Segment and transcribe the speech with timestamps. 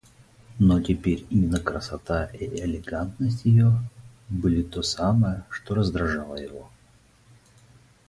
[0.57, 3.73] Но теперь именно красота и элегантность ее
[4.29, 6.71] были то самое, что раздражало его.